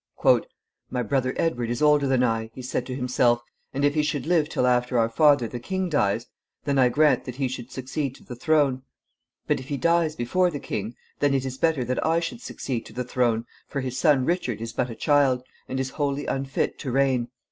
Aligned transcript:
"My 0.89 1.03
brother 1.03 1.35
Edward 1.37 1.69
is 1.69 1.79
older 1.79 2.07
than 2.07 2.23
I," 2.23 2.49
he 2.55 2.63
said 2.63 2.87
to 2.87 2.95
himself, 2.95 3.43
"and 3.71 3.85
if 3.85 3.93
he 3.93 4.01
should 4.01 4.25
live 4.25 4.49
till 4.49 4.65
after 4.65 4.97
our 4.97 5.09
father 5.09 5.47
the 5.47 5.59
king 5.59 5.89
dies, 5.89 6.25
then 6.63 6.79
I 6.79 6.89
grant 6.89 7.25
that 7.25 7.35
he 7.35 7.47
should 7.47 7.71
succeed 7.71 8.15
to 8.15 8.23
the 8.23 8.35
throne. 8.35 8.81
But 9.45 9.59
if 9.59 9.67
he 9.67 9.77
dies 9.77 10.15
before 10.15 10.49
the 10.49 10.59
king, 10.59 10.95
then 11.19 11.35
it 11.35 11.45
is 11.45 11.59
better 11.59 11.85
that 11.85 12.03
I 12.03 12.19
should 12.19 12.41
succeed 12.41 12.83
to 12.87 12.93
the 12.93 13.03
throne, 13.03 13.45
for 13.67 13.81
his 13.81 13.95
son 13.95 14.25
Richard 14.25 14.59
is 14.59 14.73
but 14.73 14.89
a 14.89 14.95
child, 14.95 15.43
and 15.69 15.79
is 15.79 15.91
wholly 15.91 16.25
unfit 16.25 16.79
to 16.79 16.91
reign. 16.91 17.27